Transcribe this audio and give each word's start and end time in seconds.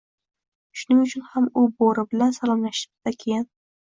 Shuning 0.79 1.01
uchun 1.07 1.23
ham 1.33 1.49
u 1.61 1.67
Boʻri 1.83 2.05
bilan 2.15 2.35
salomlashibdi-da, 2.39 3.13
keyin: 3.25 3.45